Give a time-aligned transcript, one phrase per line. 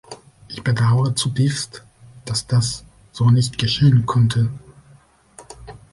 [0.47, 1.83] Ich bedaure zutiefst,
[2.25, 4.49] dass das so nicht geschehen konnte.